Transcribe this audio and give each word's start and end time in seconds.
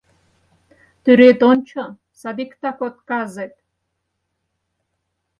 —Тӱред 1.03 1.39
ончо, 1.51 1.83
садиктак 2.19 2.79
отказет. 2.87 3.53